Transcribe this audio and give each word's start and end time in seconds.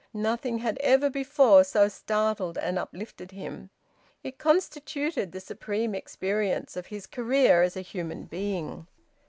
Nothing 0.15 0.57
had 0.57 0.79
ever 0.79 1.11
before 1.11 1.63
so 1.63 1.87
startled 1.87 2.57
and 2.57 2.79
uplifted 2.79 3.29
him. 3.33 3.69
It 4.23 4.39
constituted 4.39 5.31
the 5.31 5.39
supreme 5.39 5.93
experience 5.93 6.75
of 6.75 6.87
his 6.87 7.05
career 7.05 7.61
as 7.61 7.77
a 7.77 7.81
human 7.81 8.25
being. 8.25 8.87